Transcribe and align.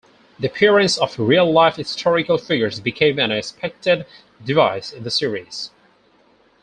The 0.39 0.47
appearance 0.47 0.97
of 0.97 1.19
real-life 1.19 1.75
historical 1.75 2.39
figures 2.39 2.79
became 2.79 3.19
an 3.19 3.29
expected 3.31 4.07
device 4.43 4.91
in 4.91 5.03
the 5.03 5.11
series. 5.11 5.69